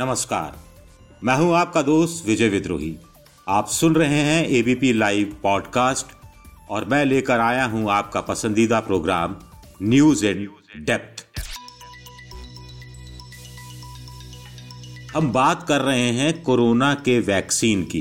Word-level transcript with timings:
नमस्कार, 0.00 0.56
मैं 1.24 1.36
हूँ 1.36 1.54
आपका 1.56 1.82
दोस्त 1.82 2.26
विजय 2.26 2.48
विद्रोही। 2.48 2.96
आप 3.48 3.66
सुन 3.66 3.94
रहे 3.94 4.20
हैं 4.20 4.46
एबीपी 4.48 4.92
लाइव 4.92 5.36
पॉडकास्ट 5.42 6.06
और 6.70 6.84
मैं 6.84 7.04
लेकर 7.04 7.40
आया 7.40 7.64
हूँ 7.64 7.90
आपका 7.90 8.20
पसंदीदा 8.20 8.80
प्रोग्राम 8.80 9.36
न्यूज़ 9.82 10.26
इन 10.26 10.48
डेप्थ 10.76 11.13
हम 15.14 15.30
बात 15.32 15.62
कर 15.62 15.80
रहे 15.80 16.08
हैं 16.10 16.42
कोरोना 16.42 16.92
के 17.04 17.18
वैक्सीन 17.18 17.82
की, 17.84 18.00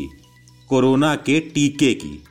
कोरोना 0.70 1.14
के 1.18 1.40
टीके 1.50 1.94
की। 1.94 2.24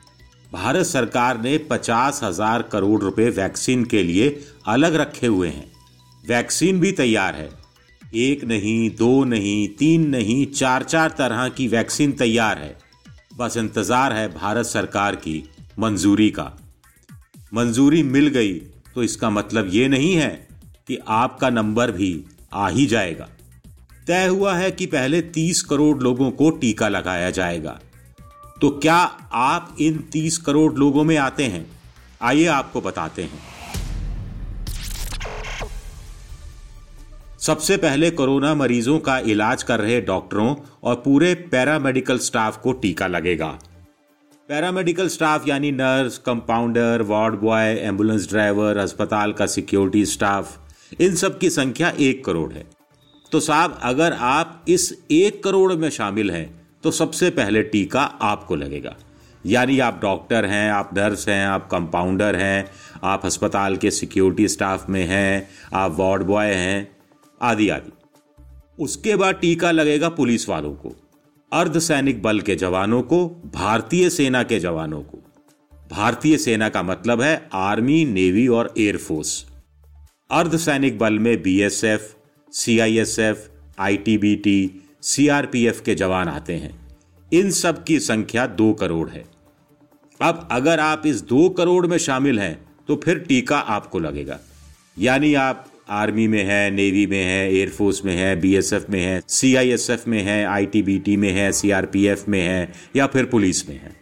भारत 0.52 0.86
सरकार 0.86 1.40
ने 1.42 1.56
पचास 1.70 2.20
हज़ार 2.22 2.62
करोड़ 2.62 3.00
रुपए 3.02 3.28
वैक्सीन 3.30 3.84
के 3.84 4.02
लिए 4.02 4.28
अलग 4.66 4.94
रखे 4.94 5.26
हुए 5.26 5.48
हैं। 5.48 5.70
वैक्सीन 6.24 6.80
भी 6.80 6.90
तैयार 6.92 7.34
है। 7.34 7.48
एक 8.16 8.42
नहीं, 8.44 8.90
दो 8.90 9.24
नहीं, 9.24 9.68
तीन 9.68 10.08
नहीं 10.10 10.44
चार 10.48 10.82
चार 10.84 11.14
तरह 11.18 11.48
की 11.48 11.66
वैक्सीन 11.68 12.12
तैयार 12.14 12.58
है। 12.58 12.76
बस 13.38 13.56
इंतज़ार 13.56 14.12
है 14.12 14.26
भारत 14.34 14.66
सरकार 14.66 15.16
की 15.16 15.42
मंजूरी 15.78 16.28
का। 16.30 16.50
मंजूरी 17.52 18.02
मिल 18.02 18.26
गई 18.28 18.52
तो 18.94 19.02
इसका 19.02 19.30
मतलब 19.30 19.68
ये 19.72 19.86
नहीं 19.88 20.14
है 20.14 20.30
कि 20.88 20.98
आपका 21.10 21.50
नंबर 21.50 21.90
भी 21.92 22.10
आ 22.52 22.68
ही 22.68 22.86
जाएगा। 22.86 23.28
तय 24.06 24.26
हुआ 24.26 24.54
है 24.54 24.70
कि 24.70 24.86
पहले 24.86 25.22
30 25.22 25.62
करोड़ 25.62 26.02
लोगों 26.02 26.30
को 26.30 26.50
टीका 26.50 26.88
लगाया 26.88 27.30
जाएगा। 27.30 27.80
तो 28.60 28.70
क्या 28.70 28.96
आप 29.32 29.76
इन 29.80 29.98
30 30.12 30.38
करोड़ 30.38 30.74
लोगों 30.74 31.04
में 31.04 31.16
आते 31.16 31.44
हैं? 31.44 31.66
आइए 32.22 32.46
आपको 32.46 32.80
बताते 32.80 33.22
हैं। 33.22 33.40
सबसे 37.38 37.76
पहले 37.76 38.10
कोरोना 38.10 38.54
मरीजों 38.54 38.98
का 38.98 39.18
इलाज 39.18 39.62
कर 39.62 39.80
रहे 39.80 40.00
डॉक्टरों 40.00 40.56
और 40.82 40.94
पूरे 40.94 41.34
पैरामेडिकल 41.34 42.18
स्टाफ 42.18 42.60
को 42.60 42.72
टीका 42.72 43.06
लगेगा। 43.06 43.58
पैरामेडिकल 44.48 45.08
स्टाफ 45.08 45.48
यानी 45.48 45.72
nurse, 45.72 46.18
compounder, 46.18 47.02
ward 47.02 47.34
boy, 47.34 47.64
ambulance 47.64 48.28
driver, 48.28 48.76
अस्पताल 48.76 49.32
का 49.32 49.46
सिक्योरिटी 49.46 50.06
स्टाफ, 50.06 50.58
इन 51.00 51.14
सब 51.14 51.38
की 51.38 51.50
संख्या 51.50 51.92
एक 51.98 52.24
करोड़ 52.24 52.52
है। 52.52 52.81
तो 53.32 53.40
साहब, 53.40 53.78
अगर 53.82 54.12
आप 54.12 54.64
इस 54.68 54.92
एक 55.10 55.42
करोड़ 55.44 55.72
में 55.72 55.88
शामिल 55.90 56.30
हैं 56.30 56.62
तो 56.84 56.90
सबसे 56.90 57.30
पहले 57.30 57.62
टीका 57.62 58.02
आपको 58.02 58.56
लगेगा। 58.56 58.94
यानी 59.44 59.78
आप 59.78 59.98
डॉक्टर 60.02 60.44
हैं, 60.44 60.70
आप 60.70 60.90
नर्स 60.94 61.28
हैं, 61.28 61.46
आप 61.46 61.68
कंपाउंडर 61.70 62.36
हैं, 62.36 62.70
आप 63.04 63.26
अस्पताल 63.26 63.76
के 63.76 63.90
सिक्योरिटी 63.90 64.48
स्टाफ 64.48 64.88
में 64.90 65.04
हैं, 65.06 65.48
आप 65.74 65.96
वार्ड 65.98 66.22
बॉय 66.22 66.52
हैं, 66.54 66.96
आदि 67.40 67.68
आदि। 67.68 67.92
उसके 68.78 69.16
बाद 69.16 69.34
टीका 69.34 69.70
लगेगा 69.70 70.08
पुलिस 70.10 70.48
वालों 70.48 70.72
को 70.74 70.94
अर्धसैनिक 71.52 72.22
बल 72.22 72.40
के 72.40 72.56
जवानों 72.56 73.02
को, 73.02 73.26
भारतीय 73.54 74.08
सेना 74.10 74.42
के 74.42 74.58
जवानों 74.58 75.02
को। 75.02 75.18
भारतीय 75.90 76.36
सेना 76.38 76.68
का 76.68 76.82
मतलब 76.82 77.22
है 77.22 77.48
आर्मी, 77.52 78.04
नेवी 78.04 78.46
और 78.48 78.74
एयरफोर्स 78.78 79.44
अर्धसैनिक 80.30 80.98
बल 80.98 81.18
में 81.18 81.42
बीएसएफ 81.42 82.14
सीआईएसएफ, 82.52 83.50
आईटीबीटी, 83.78 84.70
सीआरपीएफ 85.02 85.80
के 85.80 85.94
जवान 85.94 86.28
आते 86.28 86.52
हैं। 86.52 86.70
इन 87.32 87.50
सब 87.50 87.84
की 87.84 87.98
संख्या 88.00 88.46
दो 88.46 88.72
करोड़ 88.72 89.08
है। 89.10 89.24
अब 90.20 90.48
अगर 90.52 90.80
आप 90.80 91.02
इस 91.06 91.22
दो 91.22 91.48
करोड़ 91.48 91.86
में 91.86 91.96
शामिल 91.98 92.38
हैं 92.38 92.54
तो 92.88 92.96
फिर 92.96 93.18
टीका 93.18 93.58
आपको 93.58 93.98
लगेगा। 93.98 94.38
यानी 94.98 95.34
आप 95.34 95.66
आर्मी 95.90 96.28
में 96.28 96.44
है 96.44 96.70
नेवी 96.70 97.06
में 97.06 97.24
है 97.24 97.54
एयरफोर्स 97.54 98.04
में 98.04 98.14
है 98.16 98.34
बीएसएफ 98.40 98.86
में 98.90 99.00
है 99.00 99.22
सीआईएसएफ 99.28 100.06
में 100.08 100.22
है 100.22 100.44
आईटीबीटी 100.44 101.16
में 101.16 101.30
है 101.32 101.52
सीआरपीएफ 101.52 102.28
में 102.28 102.40
है 102.40 102.72
या 102.96 103.06
फिर 103.06 103.24
पुलिस 103.24 103.68
में 103.68 103.76
है। 103.76 103.96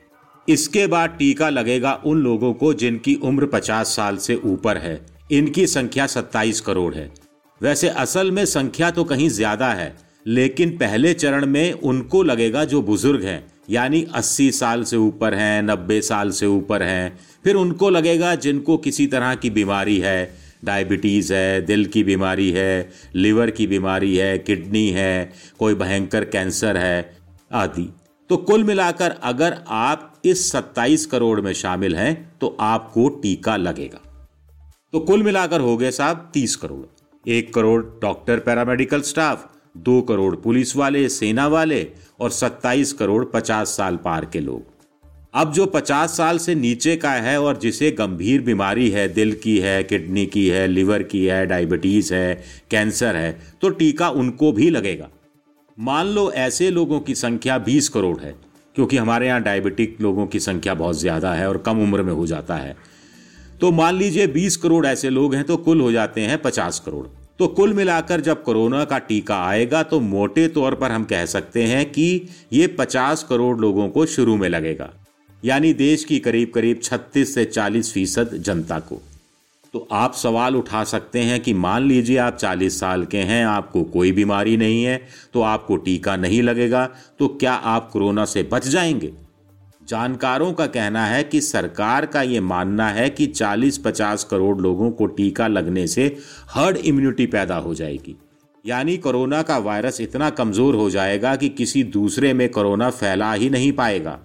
इसके 0.49 0.87
बाद 0.87 1.17
टीका 1.19 1.49
लगेगा 1.49 1.95
उन 2.07 2.19
लोगों 2.19 2.53
को 2.55 2.75
जिनकी 2.75 3.15
उम्र 3.15 3.47
50 3.47 3.97
साल 3.97 4.17
से 4.17 4.35
ऊपर 4.35 4.77
है। 4.77 5.01
इनकी 5.31 5.67
संख्या 5.67 6.07
27 6.07 6.61
करोड़ 6.61 6.95
है। 6.95 7.20
वैसे 7.61 7.89
असल 7.89 8.31
में 8.31 8.45
संख्या 8.47 8.91
तो 8.91 9.05
कहीं 9.05 9.29
ज़्यादा 9.29 9.73
है, 9.73 9.95
लेकिन 10.27 10.77
पहले 10.79 11.13
चरण 11.15 11.47
में 11.47 11.73
उनको 11.73 12.23
लगेगा 12.23 12.65
जो 12.65 12.83
बुज़ुर्ग 12.83 13.25
हैं, 13.25 13.43
यानी 13.71 14.05
80 14.15 14.51
साल 14.53 14.85
से 14.85 14.97
ऊपर 14.97 15.35
हैं 15.35 15.63
90 15.63 16.01
साल 16.03 16.31
से 16.31 16.47
ऊपर 16.47 16.83
हैं, 16.83 17.19
फिर 17.45 17.57
उनको 17.57 17.91
लगेगा 17.91 18.35
जिनको 18.37 18.77
किसी 18.79 19.07
तरह 19.07 19.35
की 19.35 19.51
बीमारी 19.51 19.99
है, 19.99 20.33
डायबिटीज़ 20.65 21.33
है, 21.35 21.61
दिल 21.63 21.85
की 21.87 22.03
बीमारी 22.05 22.51
है, 22.51 22.91
लिवर 23.15 23.51
की 23.51 23.67
बीमारी 23.67 24.17
है, 24.17 24.37
किडनी 24.39 24.89
है, 24.89 25.33
कोई 25.59 25.75
भयंकर 25.75 26.25
कैंसर 26.27 26.77
है, 26.77 27.11
आदि। 27.51 27.89
तो 28.31 28.37
कुल 28.39 28.65
मिलाकर 28.65 29.15
अगर 29.23 29.57
आप 29.69 30.21
इस 30.25 30.51
27 30.51 31.07
करोड़ 31.07 31.41
में 31.41 31.53
शामिल 31.53 31.97
हैं 31.97 32.15
तो 32.39 32.57
आपको 32.61 33.09
टीका 33.23 33.57
लगेगा। 33.57 34.01
तो 34.93 35.01
कुल 35.01 35.23
मिलाकर 35.23 35.61
हो 35.61 35.77
गए 35.77 35.91
साहब 35.91 36.31
30 36.35 36.57
करोड़। 36.57 36.85
एक 37.25 37.53
करोड़ 37.55 37.83
डॉक्टर 38.03 38.39
पैरामेडिकल 38.39 39.01
स्टाफ, 39.03 39.49
दो 39.77 40.01
करोड़ 40.03 40.35
पुलिस 40.37 40.75
वाले, 40.77 41.09
सेना 41.09 41.47
वाले 41.49 41.87
और 42.21 42.31
सत्ताईस 42.31 42.93
करोड़ 42.93 43.25
पचास 43.25 43.69
साल 43.69 43.97
पार 43.97 44.25
के 44.25 44.41
लोग। 44.41 44.63
अब 45.35 45.53
जो 45.53 45.67
पचास 45.67 46.17
साल 46.17 46.39
से 46.39 46.55
नीचे 46.55 46.97
का 46.97 47.11
है 47.13 47.41
और 47.41 47.59
जिसे 47.59 47.91
गंभीर 47.91 48.41
बीमारी 48.43 48.89
है, 48.91 49.07
दिल 49.09 49.33
की 49.35 49.59
है, 49.59 49.83
किडनी 49.85 50.27
की 50.27 50.47
है, 50.49 50.67
लिवर 50.67 51.03
की 51.03 51.25
है, 51.25 51.45
डायबिटीज़ 51.47 52.13
है, 52.15 52.35
कैंसर 52.71 53.17
है 53.17 53.39
तो 53.63 53.69
टीका 53.71 54.09
उनको 54.11 54.53
भी 54.53 54.71
लगेगा। 54.71 55.09
मान 55.79 56.07
लो 56.07 56.31
ऐसे 56.33 56.71
लोगों 56.71 57.01
की 57.01 57.15
संख्या 57.17 57.59
बीस 57.61 57.89
करोड़ 57.89 58.19
है, 58.21 58.35
क्योंकि 58.77 58.97
हमारे 58.97 59.27
यहाँ 59.27 59.43
डायबिटिक 59.43 59.97
लोगों 60.01 60.27
की 60.27 60.41
संख्या 60.41 60.75
बहुत 60.77 60.99
ज़्यादा 60.99 61.33
है 61.35 61.49
और 61.49 61.59
कम 61.59 61.83
उम्र 61.83 62.03
में 62.03 62.13
हो 62.13 62.27
जाता 62.27 62.57
है। 62.57 62.77
तो 63.61 63.71
मान 63.71 63.95
लीजिए 63.95 64.27
20 64.27 64.57
करोड़ 64.57 64.87
ऐसे 64.87 65.11
लोग 65.11 65.35
हैं 65.35 65.45
तो 65.45 65.57
कुल 65.57 65.81
हो 65.81 65.91
जाते 65.93 66.21
हैं 66.21 66.41
50 66.43 66.79
करोड़। 66.79 67.07
तो 67.39 67.47
कुल 67.47 67.73
मिलाकर 67.75 68.21
जब 68.21 68.43
कोरोना 68.43 68.85
का 68.85 68.99
टीका 68.99 69.43
आएगा 69.47 69.83
तो 69.83 70.01
मोटे 70.01 70.47
तौर 70.49 70.75
पर 70.75 70.93
हम 70.93 71.05
कह 71.05 71.27
सकते 71.27 71.63
हैं 71.63 71.85
कि 71.93 72.29
ये 72.53 72.67
50 72.81 73.23
करोड़ 73.23 73.57
लोगों 73.59 73.89
को 73.89 74.07
शुरू 74.07 74.37
में 74.37 74.49
लगेगा। 74.49 74.91
यानी 75.45 75.73
देश 75.75 76.05
की 76.05 76.19
करीब 76.19 76.51
करीब 76.55 76.81
36 76.81 77.35
से 77.35 77.45
40 77.45 77.93
फ़ीसद 77.93 78.35
जनता 78.37 78.79
को। 78.81 79.01
तो 79.75 79.87
आप 79.93 80.15
सवाल 80.15 80.57
उठा 80.57 80.85
सकते 80.85 81.19
हैं 81.19 81.41
कि 81.41 81.55
मान 81.55 81.83
लीजिए 81.83 82.17
आप 82.19 82.39
40 82.39 82.81
साल 82.81 83.05
के 83.05 83.19
हैं, 83.19 83.45
आपको 83.47 83.83
कोई 83.85 84.13
बीमारी 84.13 84.57
नहीं 84.57 84.85
है 84.85 85.01
तो 85.35 85.43
आपको 85.45 85.77
टीका 85.77 86.17
नहीं 86.17 86.43
लगेगा 86.43 86.89
तो 87.19 87.29
क्या 87.31 87.53
आप 87.53 87.91
कोरोना 87.91 88.25
से 88.25 88.49
बच 88.53 88.69
जाएँगे? 88.69 89.13
जानकारों 89.91 90.53
का 90.53 90.67
कहना 90.67 91.05
है 91.07 91.25
कि 91.25 91.41
सरकार 91.41 92.07
का 92.07 92.23
ये 92.23 92.41
मानना 92.41 92.89
है 92.89 93.11
कि 93.11 93.27
40-50 93.27 94.25
करोड़ 94.25 94.61
लोगों 94.61 94.91
को 94.91 95.07
टीका 95.07 95.49
लगने 95.49 95.87
से 95.87 96.05
हर्ड 96.51 96.77
इम्यूनिटी 96.77 97.27
पैदा 97.27 97.57
हो 97.57 97.75
जाएगी। 97.75 98.17
यानी 98.67 98.97
कोरोना 98.97 99.43
का 99.43 99.59
वायरस 99.59 100.01
इतना 100.01 100.31
कमज़ोर 100.31 100.75
हो 100.75 100.91
जाएगा 100.91 101.37
कि 101.37 101.49
किसी 101.49 101.85
दूसरे 101.85 102.33
में 102.35 102.49
कोरोना 102.49 102.91
फैला 102.91 103.33
ही 103.33 103.51
नहीं 103.51 103.73
पाएगा। 103.73 104.19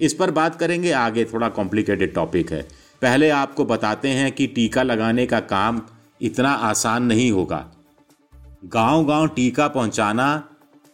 इस 0.00 0.14
पर 0.14 0.30
बात 0.30 0.54
करेंगे, 0.54 0.92
आगे 0.92 1.24
थोड़ा 1.24 1.48
कॉम्प्लिकेटेड 1.48 2.14
टॉपिक 2.14 2.52
है। 2.52 2.62
पहले 3.02 3.30
आपको 3.30 3.64
बताते 3.64 4.08
हैं 4.08 4.32
कि 4.32 4.46
टीका 4.46 4.82
लगाने 4.82 5.26
का 5.26 5.40
काम 5.40 5.82
इतना 6.22 6.52
आसान 6.52 7.02
नहीं 7.02 7.30
होगा। 7.32 7.66
गाँव 8.64 9.04
गाँव 9.04 9.28
टीका 9.28 9.68
पहुंचाना 9.68 10.44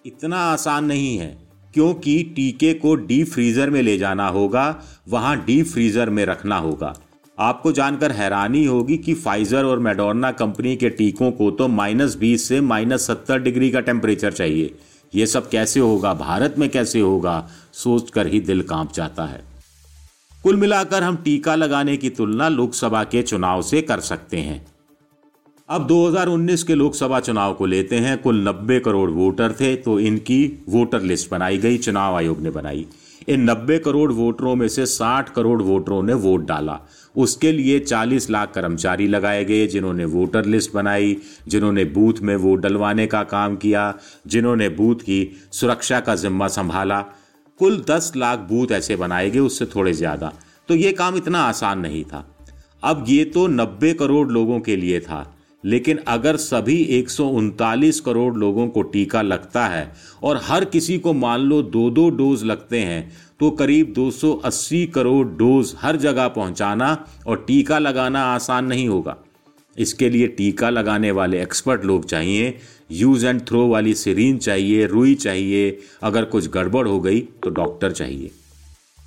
इतना 0.07 0.37
आसान 0.37 0.85
नहीं 0.85 1.19
है। 1.19 1.48
क्योंकि 1.75 2.33
टीके 2.37 2.75
को 2.75 2.95
डीप 2.95 3.27
फ्रीजर 3.27 3.71
में 3.71 3.83
ले 3.83 3.99
जाना 3.99 4.29
होगा, 4.29 4.83
वहाँ 5.09 5.45
डीप 5.45 5.67
फ्रीजर 5.67 6.11
में 6.11 6.25
रखना 6.27 6.59
होगा। 6.59 6.95
आपको 7.39 7.73
जानकर 7.73 8.13
हैरानी 8.13 8.65
होगी 8.65 8.97
कि 8.97 9.15
फाइजर 9.15 9.65
और 9.65 9.79
मेडोर्ना 9.79 10.31
कंपनी 10.33 10.77
के 10.77 10.89
टीकों 10.91 11.31
को 11.31 11.51
तो 11.51 11.69
माइनस 11.69 12.17
बीस 12.17 12.49
से 12.49 12.61
माइनस 12.61 13.07
सत्तर 13.07 13.39
डिग्री 13.39 13.71
का 13.71 13.81
टेम्परेचर 13.81 14.33
चाहिए। 14.33 14.75
ये 15.15 15.27
सब 15.27 15.49
कैसे 15.49 15.81
होगा? 15.81 16.15
भारत 16.15 16.55
में 16.59 16.69
कैसे 16.69 17.01
होगा? 17.01 17.49
सोचकर 17.73 18.27
ही 18.27 18.41
दिल 18.41 18.63
काँप 18.63 18.93
जाता 18.93 19.25
है। 19.25 19.43
कुल 20.43 20.57
मिलाकर 20.57 21.03
हम 21.03 21.17
टीका 21.17 21.55
लगाने 21.55 21.97
की 21.97 22.11
तुलना 22.11 22.49
लोकसभा 22.49 23.05
के 23.05 23.23
चुनाव 23.23 23.63
से 23.63 23.83
कर 23.83 24.01
सकते 24.01 24.37
हैं। 24.37 24.67
अब 25.69 25.87
2019 25.87 26.63
के 26.63 26.75
लोकसभा 26.75 27.19
चुनाव 27.21 27.55
को 27.55 27.67
लेते 27.67 27.97
हैं, 27.97 28.17
कुल 28.19 28.37
90 28.43 28.79
करोड़ 28.81 29.11
वोटर 29.11 29.53
थे 29.53 29.75
तो 29.77 29.99
इनकी 30.01 30.65
वोटर 30.69 31.01
लिस्ट 31.01 31.31
बनाई 31.31 31.59
गई, 31.59 31.79
चुनाव 31.79 32.15
आयोग 32.17 32.41
ने 32.41 32.51
बनाई। 32.51 32.87
इन 33.29 33.45
90 33.45 33.79
करोड़ 33.79 34.13
वोटरों 34.13 34.55
में 34.57 34.67
से 34.69 34.87
60 34.87 35.29
करोड़ 35.29 35.61
वोटरों 35.63 36.03
ने 36.03 36.15
वोट 36.15 36.47
डाला। 36.47 36.79
उसके 37.17 37.53
लिए 37.53 37.79
40 37.81 38.31
लाख 38.31 38.53
कर्मचारी 38.55 39.09
लगाए 39.09 39.45
गए, 39.45 39.67
जिन्होंने 39.67 40.05
वोटर 40.07 40.45
लिस्ट 40.45 40.73
बनाई, 40.75 41.17
जिन्होंने 41.49 41.85
बूथ 41.85 42.23
में 42.23 42.35
वोट 42.37 42.61
डलवाने 42.61 43.07
का 43.07 43.23
काम 43.27 43.57
किया, 43.57 43.95
जिन्होंने 44.27 44.69
बूथ 44.69 44.95
की 44.95 45.23
सुरक्षा 45.53 46.01
का 46.01 46.15
जिम्मा 46.15 46.49
संभाला। 46.49 47.01
कुल 47.61 47.81
10 47.91 48.13
लाख 48.17 48.39
बूथ 48.39 48.73
ऐसे 48.73 48.97
बनाए 48.97 49.31
गए, 49.31 49.39
उससे 49.39 49.67
थोड़े 49.67 49.93
ज़्यादा। 49.93 50.33
तो 50.69 50.75
ये 50.75 50.93
काम 50.93 51.17
इतना 51.17 51.43
आसान 51.43 51.79
नहीं 51.79 52.05
था। 52.05 52.29
अब 52.85 53.05
ये 53.09 53.25
तो 53.25 53.47
90 53.49 53.93
करोड़ 53.95 54.29
लोगों 54.29 54.61
के 54.61 54.77
लिए 54.77 55.01
था। 55.01 55.27
लेकिन 55.65 55.99
अगर 56.09 56.37
सभी 56.37 56.77
एक 56.99 57.11
सौ 57.11 57.27
उनतालीस 57.29 58.01
करोड़ 58.01 58.35
लोगों 58.35 58.69
को 58.69 58.83
टीका 58.83 59.23
लगता 59.23 59.67
है 59.67 59.93
और 60.23 60.41
हर 60.45 60.65
किसी 60.65 60.99
को 60.99 61.13
मान 61.13 61.41
लो 61.41 61.63
दो 61.63 61.89
दो 61.91 62.09
डोज 62.11 62.45
लगते 62.45 62.81
हैं 62.81 63.11
तो 63.41 63.51
करीब 63.51 63.93
280 63.95 64.85
करोड़ 64.87 65.27
डोज 65.29 65.75
हर 65.79 65.97
जगह 65.97 66.29
पहुंचाना 66.29 67.07
और 67.27 67.45
टीका 67.49 67.79
लगाना 67.79 68.23
आसान 68.25 68.65
नहीं 68.65 68.89
होगा। 68.89 69.17
इसके 69.77 70.09
लिए 70.11 70.27
टीका 70.29 70.71
लगाने 70.71 71.11
वाले 71.11 71.43
एक्सपर्ट 71.43 71.85
लोग 71.85 72.05
चाहिए, 72.05 72.55
यूज़ 72.91 73.27
एंड 73.27 73.41
थ्रो 73.41 73.67
वाली 73.69 73.95
सिरीन 73.95 74.39
चाहिए, 74.39 74.87
रुई 74.87 75.15
चाहिए, 75.15 75.79
अगर 76.03 76.25
कुछ 76.25 76.49
गड़बड़ 76.49 76.87
हो 76.89 77.01
गई 77.01 77.21
तो 77.21 77.51
डॉक्टर 77.51 77.93
चाहिए। 77.93 78.31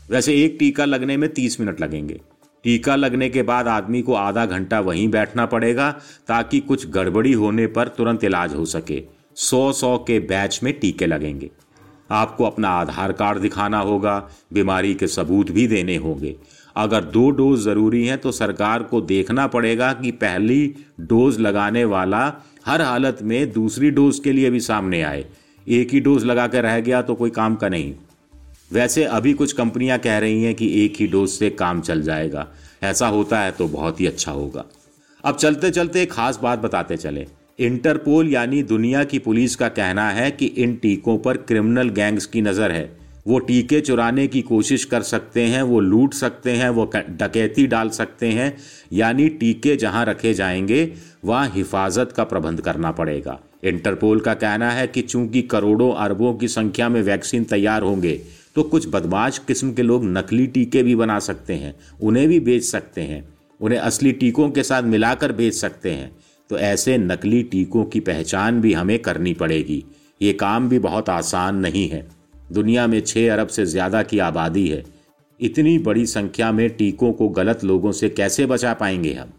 वैसे 0.09 0.35
एक 0.43 0.55
टीका 0.59 0.85
लगने 0.85 1.17
में 1.17 1.29
तीस 1.33 1.59
मिनट 1.59 1.81
लगेंगे। 1.81 2.19
टीका 2.63 2.95
लगने 2.95 3.29
के 3.29 3.43
बाद 3.43 3.67
आदमी 3.67 4.01
को 4.01 4.13
आधा 4.13 4.45
घंटा 4.45 4.79
वहीं 4.79 5.07
बैठना 5.09 5.45
पड़ेगा 5.45 5.89
ताकि 6.27 6.59
कुछ 6.59 6.89
गड़बड़ी 6.89 7.33
होने 7.33 7.67
पर 7.67 7.87
तुरंत 7.87 8.23
इलाज 8.23 8.53
हो 8.55 8.65
सके। 8.67 9.01
सौ 9.37 9.71
सौ 9.71 9.97
के 9.97 10.19
बैच 10.19 10.59
में 10.63 10.73
टीके 10.73 11.05
लगेंगे। 11.05 11.49
आपको 12.11 12.43
अपना 12.43 12.69
आधार 12.69 13.11
कार्ड 13.11 13.39
दिखाना 13.39 13.79
होगा, 13.79 14.17
बीमारी 14.53 14.93
के 14.93 15.07
सबूत 15.07 15.51
भी 15.51 15.67
देने 15.67 15.95
होंगे। 15.97 16.35
अगर 16.75 17.03
दो 17.03 17.29
डोज 17.29 17.59
ज़रूरी 17.59 18.05
हैं 18.07 18.17
तो 18.17 18.31
सरकार 18.31 18.83
को 18.83 19.01
देखना 19.01 19.47
पड़ेगा 19.47 19.91
कि 19.93 20.11
पहली 20.11 20.75
डोज 21.01 21.39
लगाने 21.39 21.83
वाला 21.85 22.21
हर 22.65 22.81
हालत 22.81 23.17
में 23.21 23.51
दूसरी 23.51 23.91
डोज 23.91 24.19
के 24.19 24.31
लिए 24.31 24.49
भी 24.49 24.59
सामने 24.59 25.01
आए। 25.01 25.25
एक 25.67 25.93
ही 25.93 25.99
डोज 25.99 26.25
लगा 26.25 26.47
कर 26.47 26.63
रह 26.63 26.79
गया 26.79 27.01
तो 27.01 27.15
कोई 27.15 27.29
काम 27.29 27.55
का 27.55 27.69
नहीं। 27.69 27.93
वैसे 28.71 29.03
अभी 29.03 29.33
कुछ 29.33 29.53
कंपनियाँ 29.53 29.97
कह 29.99 30.17
रही 30.17 30.43
हैं 30.43 30.53
कि 30.55 30.85
एक 30.85 30.93
ही 30.99 31.07
डोज 31.07 31.29
से 31.29 31.49
काम 31.49 31.81
चल 31.81 32.01
जाएगा। 32.01 32.47
ऐसा 32.83 33.07
होता 33.07 33.39
है 33.39 33.51
तो 33.51 33.67
बहुत 33.67 34.01
ही 34.01 34.07
अच्छा 34.07 34.31
होगा। 34.31 34.63
अब 35.23 35.35
चलते 35.35 35.71
चलते 35.71 36.01
एक 36.01 36.11
खास 36.11 36.39
बात 36.43 36.59
बताते 36.59 36.97
चले। 36.97 37.25
इंटरपोल 37.59 38.29
यानी 38.29 38.63
दुनिया 38.63 39.03
की 39.03 39.19
पुलिस 39.19 39.55
का 39.55 39.67
कहना 39.69 40.09
है 40.09 40.31
कि 40.31 40.45
इन 40.45 40.75
टीकों 40.75 41.17
पर 41.17 41.37
क्रिमिनल 41.37 41.89
गैंग्स 41.89 42.25
की 42.25 42.41
नज़र 42.41 42.71
है। 42.71 42.89
वो 43.27 43.39
टीके 43.39 43.79
चुराने 43.81 44.27
की 44.27 44.41
कोशिश 44.41 44.85
कर 44.85 45.01
सकते 45.01 45.41
हैं, 45.41 45.61
वो 45.61 45.79
लूट 45.79 46.13
सकते 46.13 46.51
हैं, 46.51 46.69
वो 46.69 46.91
डकैती 46.95 47.67
डाल 47.67 47.89
सकते 47.89 48.27
हैं, 48.27 48.57
यानी 48.93 49.29
टीके 49.29 49.75
जहाँ 49.75 50.05
रखे 50.05 50.33
जाएँगे, 50.33 50.93
वहाँ 51.25 51.51
हिफाजत 51.53 52.11
का 52.11 52.23
प्रबंध 52.23 52.61
करना 52.61 52.91
पड़ेगा। 52.91 53.39
इंटरपोल 53.63 54.19
का 54.19 54.33
कहना 54.33 54.71
है 54.71 54.87
कि 54.87 55.01
चूँकि 55.01 55.41
करोड़ों 55.41 55.93
अरबों 55.95 56.33
की 56.33 56.47
संख्या 56.47 56.89
में 56.89 57.01
वैक्सीन 57.01 57.43
तैयार 57.43 57.81
होंगे 57.81 58.21
तो 58.55 58.63
कुछ 58.63 58.87
बदमाश 58.87 59.37
किस्म 59.37 59.73
के 59.73 59.81
लोग 59.81 60.05
नकली 60.07 60.47
टीके 60.47 60.83
भी 60.83 60.95
बना 60.95 61.19
सकते 61.19 61.53
हैं, 61.53 61.73
उन्हें 62.01 62.27
भी 62.27 62.39
बेच 62.39 62.63
सकते 62.63 63.01
हैं, 63.01 63.23
उन्हें 63.59 63.79
असली 63.79 64.11
टीकों 64.11 64.49
के 64.49 64.63
साथ 64.63 64.83
मिलाकर 64.83 65.31
बेच 65.31 65.53
सकते 65.53 65.91
हैं। 65.91 66.11
तो 66.49 66.57
ऐसे 66.57 66.97
नकली 66.97 67.43
टीकों 67.43 67.83
की 67.85 67.99
पहचान 67.99 68.61
भी 68.61 68.73
हमें 68.73 68.97
करनी 68.99 69.33
पड़ेगी। 69.33 69.83
ये 70.21 70.33
काम 70.33 70.69
भी 70.69 70.79
बहुत 70.79 71.09
आसान 71.09 71.55
नहीं 71.55 71.87
है। 71.89 72.07
दुनिया 72.51 72.87
में 72.87 72.99
छः 73.01 73.31
अरब 73.33 73.47
से 73.47 73.65
ज़्यादा 73.65 74.03
की 74.03 74.19
आबादी 74.19 74.67
है। 74.67 74.83
इतनी 75.39 75.77
बड़ी 75.79 76.05
संख्या 76.05 76.51
में 76.51 76.69
टीकों 76.69 77.11
को 77.13 77.27
गलत 77.29 77.63
लोगों 77.63 77.91
से 77.91 78.09
कैसे 78.09 78.45
बचा 78.45 78.73
पाएँगे 78.73 79.13
हम? 79.13 79.31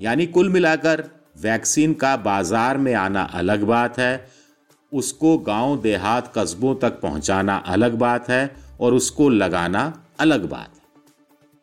यानी 0.00 0.26
कुल 0.26 0.48
मिलाकर, 0.48 1.04
वैक्सीन 1.42 1.92
का 1.92 2.16
बाज़ार 2.16 2.78
में 2.78 2.94
आना 2.94 3.22
अलग 3.22 3.62
बात 3.62 3.98
है 3.98 4.37
उसको 4.92 5.36
गाँव 5.38 5.80
देहात 5.80 6.32
कस्बों 6.36 6.74
तक 6.74 7.00
पहुंचाना 7.00 7.56
अलग 7.66 7.94
बात 7.94 8.28
है 8.28 8.54
और 8.80 8.94
उसको 8.94 9.28
लगाना 9.28 10.02
अलग 10.20 10.48
बात 10.50 10.68
है। 10.68 10.82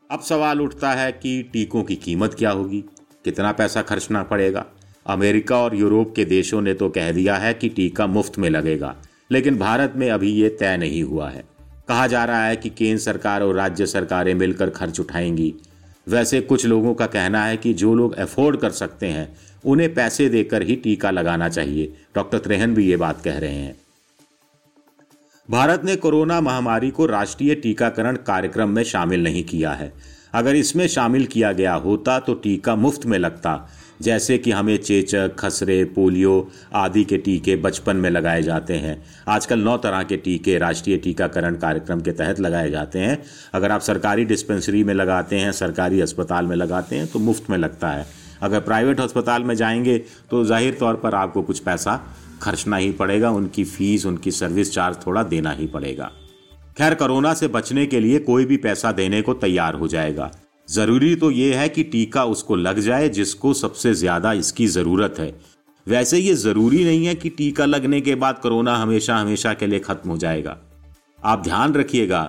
अब 0.09 0.19
सवाल 0.19 0.61
उठता 0.61 0.91
है 0.91 1.11
कि 1.11 1.41
टीकों 1.53 1.83
की 1.83 1.95
कीमत 1.95 2.33
क्या 2.33 2.51
होगी? 2.51 2.83
कितना 3.25 3.51
पैसा 3.51 3.81
खर्चना 3.81 4.23
पड़ेगा? 4.23 4.65
अमेरिका 5.05 5.57
और 5.57 5.75
यूरोप 5.75 6.13
के 6.15 6.25
देशों 6.25 6.61
ने 6.61 6.73
तो 6.73 6.89
कह 6.89 7.11
दिया 7.11 7.35
है 7.35 7.53
कि 7.53 7.69
टीका 7.69 8.07
मुफ़्त 8.07 8.37
में 8.39 8.49
लगेगा, 8.49 8.95
लेकिन 9.31 9.57
भारत 9.57 9.93
में 9.95 10.09
अभी 10.11 10.31
ये 10.31 10.49
तय 10.49 10.77
नहीं 10.77 11.03
हुआ 11.03 11.29
है। 11.29 11.43
कहा 11.87 12.07
जा 12.07 12.23
रहा 12.25 12.45
है 12.45 12.55
कि 12.55 12.69
केंद्र 12.69 13.01
सरकार 13.01 13.43
और 13.43 13.55
राज्य 13.55 13.85
सरकारें 13.85 14.33
मिलकर 14.33 14.69
खर्च 14.69 14.99
उठाएँगी। 14.99 15.53
वैसे 16.07 16.41
कुछ 16.41 16.65
लोगों 16.65 16.93
का 16.93 17.05
कहना 17.07 17.43
है 17.45 17.57
कि 17.57 17.73
जो 17.73 17.93
लोग 17.95 18.15
अफोर्ड 18.15 18.57
कर 18.57 18.71
सकते 18.71 19.07
हैं 19.07 19.27
उन्हें 19.65 19.93
पैसे 19.93 20.29
देकर 20.29 20.61
ही 20.61 20.75
टीका 20.75 21.11
लगाना 21.11 21.49
चाहिए। 21.49 21.93
डॉक्टर 22.15 22.39
त्रेहन 22.39 22.73
भी 22.75 22.89
ये 22.89 22.97
बात 22.97 23.21
कह 23.21 23.37
रहे 23.37 23.53
हैं। 23.53 23.75
भारत 25.49 25.83
ने 25.85 25.95
कोरोना 25.95 26.41
महामारी 26.41 26.89
को 26.89 27.05
राष्ट्रीय 27.05 27.55
टीकाकरण 27.55 28.15
कार्यक्रम 28.17 28.69
में 28.69 28.83
शामिल 28.83 29.23
नहीं 29.23 29.43
किया 29.43 29.71
है। 29.71 29.93
अगर 30.33 30.55
इसमें 30.55 30.87
शामिल 30.87 31.25
किया 31.25 31.51
गया 31.51 31.73
होता 31.73 32.19
तो 32.19 32.33
टीका 32.33 32.75
मुफ़्त 32.75 33.05
में 33.05 33.17
लगता, 33.19 33.69
जैसे 34.01 34.37
कि 34.37 34.51
हमें 34.51 34.77
चेचक, 34.77 35.35
खसरे, 35.39 35.83
पोलियो 35.85 36.49
आदि 36.75 37.03
के 37.03 37.17
टीके 37.17 37.55
बचपन 37.55 37.95
में 37.95 38.09
लगाए 38.09 38.41
जाते 38.43 38.73
हैं। 38.75 38.97
आजकल 39.27 39.59
नौ 39.59 39.77
तरह 39.77 40.03
के 40.03 40.17
टीके 40.17 40.57
राष्ट्रीय 40.57 40.97
टीकाकरण 40.97 41.55
कार्यक्रम 41.55 42.01
के 42.01 42.11
तहत 42.11 42.39
लगाए 42.39 42.69
जाते 42.71 42.99
हैं। 42.99 43.17
अगर 43.53 43.71
आप 43.71 43.81
सरकारी 43.81 44.25
डिस्पेंसरी 44.25 44.83
में 44.83 44.93
लगाते 44.93 45.39
हैं, 45.39 45.51
सरकारी 45.53 46.01
अस्पताल 46.01 46.45
में 46.45 46.55
लगाते 46.55 46.95
हैं 46.95 47.07
तो 47.07 47.19
मुफ़्त 47.21 47.49
में 47.49 47.57
लगता 47.57 47.89
है। 47.89 48.05
अगर 48.41 48.59
प्राइवेट 48.59 48.99
अस्पताल 48.99 49.43
में 49.43 49.55
जाएँगे 49.55 49.97
तो 50.31 50.43
ज़ाहिर 50.45 50.73
तौर 50.73 50.95
पर 50.95 51.15
आपको 51.15 51.41
कुछ 51.41 51.59
पैसा 51.59 51.99
खर्चना 52.41 52.77
ही 52.77 52.91
पड़ेगा, 52.91 53.29
उनकी 53.31 53.63
फ़ीस, 53.63 54.05
उनकी 54.05 54.31
सर्विस 54.31 54.73
चार्ज 54.73 54.97
थोड़ा 55.05 55.23
देना 55.23 55.51
ही 55.51 55.67
पड़ेगा। 55.67 56.11
खैर, 56.77 56.95
कोरोना 56.95 57.33
से 57.33 57.47
बचने 57.47 57.85
के 57.85 57.99
लिए 57.99 58.19
कोई 58.19 58.45
भी 58.45 58.57
पैसा 58.57 58.91
देने 58.91 59.21
को 59.21 59.33
तैयार 59.35 59.75
हो 59.75 59.87
जाएगा। 59.87 60.31
ज़रूरी 60.69 61.15
तो 61.15 61.31
यह 61.31 61.59
है 61.59 61.69
कि 61.69 61.83
टीका 61.83 62.23
उसको 62.25 62.55
लग 62.55 62.79
जाए 62.79 63.09
जिसको 63.09 63.53
सबसे 63.53 63.93
ज़्यादा 63.93 64.33
इसकी 64.33 64.67
ज़रूरत 64.67 65.15
है। 65.19 65.33
वैसे 65.87 66.19
ये 66.19 66.33
ज़रूरी 66.33 66.83
नहीं 66.83 67.05
है 67.05 67.15
कि 67.15 67.29
टीका 67.29 67.65
लगने 67.65 68.01
के 68.01 68.15
बाद 68.15 68.39
कोरोना 68.39 68.75
हमेशा 68.75 69.17
हमेशा 69.17 69.53
के 69.53 69.67
लिए 69.67 69.79
खत्म 69.79 70.09
हो 70.09 70.17
जाएगा। 70.17 70.57
आप 71.25 71.43
ध्यान 71.43 71.73
रखिएगा 71.73 72.21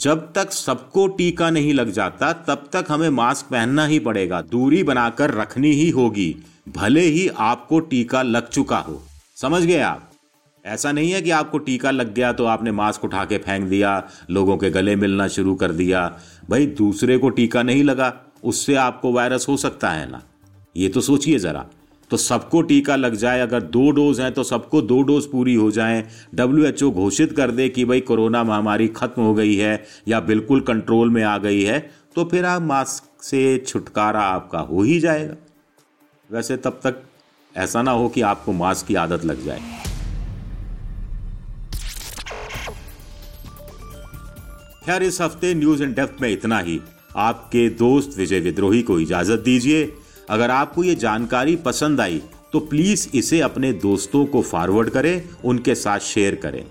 जब 0.00 0.32
तक 0.32 0.50
सबको 0.50 1.06
टीका 1.06 1.50
नहीं 1.50 1.74
लग 1.74 1.90
जाता, 1.90 2.32
तब 2.32 2.68
तक 2.72 2.84
हमें 2.88 3.10
मास्क 3.10 3.46
पहनना 3.50 3.86
ही 3.86 3.98
पड़ेगा। 3.98 4.42
दूरी 4.42 4.82
बनाकर 4.82 5.34
रखनी 5.34 5.70
ही 5.70 5.90
होगी। 5.90 6.36
भले 6.76 7.00
ही 7.00 7.28
आपको 7.28 7.80
टीका 7.80 8.22
लग 8.22 8.48
चुका 8.48 8.78
हो। 8.78 9.02
समझ 9.36 9.62
गए 9.62 9.80
आप? 9.80 10.10
ऐसा 10.66 10.92
नहीं 10.92 11.10
है 11.10 11.22
कि 11.22 11.30
आपको 11.30 11.58
टीका 11.58 11.90
लग 11.90 12.14
गया 12.14 12.32
तो 12.32 12.44
आपने 12.44 12.72
मास्क 12.72 13.04
उठा 13.04 13.24
के 13.24 13.38
फेंक 13.38 13.64
दिया, 13.64 14.08
लोगों 14.30 14.56
के 14.56 14.70
गले 14.70 14.96
मिलना 14.96 15.28
शुरू 15.28 15.54
कर 15.54 15.72
दिया। 15.72 16.18
भाई, 16.50 16.66
दूसरे 16.66 17.18
को 17.18 17.28
टीका 17.28 17.62
नहीं 17.62 17.84
लगा, 17.84 18.20
उससे 18.44 18.74
आपको 18.74 19.12
वायरस 19.12 19.46
हो 19.48 19.56
सकता 19.56 19.90
है 19.90 20.10
ना? 20.10 20.22
ये 20.76 20.88
तो 20.88 21.00
सोचिए 21.00 21.38
जरा। 21.38 21.66
तो 22.10 22.16
सबको 22.16 22.60
टीका 22.62 22.96
लग 22.96 23.14
जाए, 23.14 23.40
अगर 23.40 23.60
दो 23.62 23.90
डोज 23.90 24.20
हैं 24.20 24.32
तो 24.32 24.42
सबको 24.44 24.80
दो 24.82 25.00
डोज 25.02 25.26
पूरी 25.26 25.54
हो 25.54 25.70
जाए। 25.70 26.02
डब्ल्यू 26.34 26.64
एच 26.66 26.82
ओ 26.82 26.90
घोषित 26.92 27.32
कर 27.32 27.50
दे 27.50 27.68
कि 27.68 27.84
भाई 27.84 28.00
कोरोना 28.02 28.42
महामारी 28.44 28.88
खत्म 28.96 29.22
हो 29.22 29.34
गई 29.34 29.54
है 29.56 29.82
या 30.08 30.20
बिल्कुल 30.22 30.60
कंट्रोल 30.62 31.10
में 31.10 31.22
आ 31.24 31.36
गई 31.38 31.62
है 31.62 31.78
तो 32.16 32.24
फिर 32.24 32.44
आप 32.44 32.62
मास्क 32.62 33.22
से 33.24 33.42
छुटकारा 33.66 34.22
आपका 34.22 34.58
हो 34.60 34.82
ही 34.82 34.98
जाएगा। 35.00 35.34
वैसे 36.30 36.56
तब 36.56 36.80
तक 36.84 37.02
ऐसा 37.54 37.82
ना 37.82 37.90
हो 37.90 38.08
कि 38.08 38.20
आपको 38.22 38.52
मास्क 38.52 38.86
की 38.86 38.94
आदत 38.96 39.24
लग 39.24 39.44
जाए। 39.44 39.60
खैर, 44.86 45.02
इस 45.02 45.20
हफ़्ते 45.20 45.54
न्यूज़ 45.54 45.82
इन 45.82 45.92
डेप्थ 45.92 46.22
में 46.22 46.28
इतना 46.30 46.58
ही। 46.58 46.80
आपके 47.18 47.68
दोस्त 47.70 48.18
विजय 48.18 48.40
विद्रोही 48.40 48.82
को 48.82 48.98
इजाज़त 49.00 49.40
दीजिए। 49.40 49.84
अगर 50.30 50.50
आपको 50.50 50.84
ये 50.84 50.94
जानकारी 50.94 51.56
पसंद 51.56 52.00
आई 52.00 52.22
तो 52.52 52.60
प्लीज़ 52.60 53.08
इसे 53.14 53.40
अपने 53.40 53.72
दोस्तों 53.72 54.24
को 54.26 54.42
फॉरवर्ड 54.42 54.90
करें, 54.90 55.28
उनके 55.44 55.74
साथ 55.74 55.98
शेयर 55.98 56.34
करें। 56.34 56.64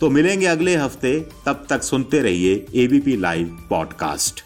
तो 0.00 0.10
मिलेंगे 0.10 0.46
अगले 0.46 0.76
हफ़्ते, 0.76 1.18
तब 1.46 1.64
तक 1.68 1.82
सुनते 1.82 2.20
रहिए 2.20 2.66
ABP 2.74 3.16
live 3.16 3.66
podcast 3.70 4.44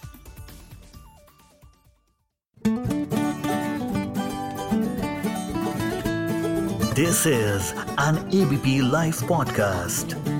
this 6.97 7.27
is 7.27 7.73
an 8.01 8.29
ABP 8.35 8.81
live 8.91 9.15
podcast 9.29 10.38